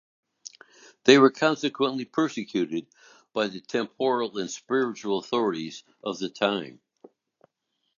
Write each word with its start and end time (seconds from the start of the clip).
They 1.03 1.19
were 1.19 1.29
consequently 1.29 2.05
persecuted 2.05 2.87
by 3.33 3.49
the 3.49 3.61
temporal 3.61 4.35
and 4.39 4.49
spiritual 4.49 5.19
authorities 5.19 5.83
of 6.03 6.17
the 6.17 6.27
time. 6.27 6.81